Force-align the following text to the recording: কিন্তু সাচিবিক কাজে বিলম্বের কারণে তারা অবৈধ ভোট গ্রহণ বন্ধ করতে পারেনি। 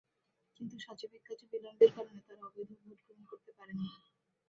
কিন্তু 0.57 0.75
সাচিবিক 0.79 1.21
কাজে 1.27 1.45
বিলম্বের 1.51 1.91
কারণে 1.95 2.21
তারা 2.27 2.41
অবৈধ 2.47 2.69
ভোট 2.79 2.99
গ্রহণ 2.99 3.19
বন্ধ 3.19 3.29
করতে 3.31 3.51
পারেনি। 3.57 3.85